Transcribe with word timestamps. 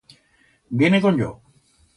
Viene 0.69 0.99
con 0.99 1.15
yo. 1.19 1.43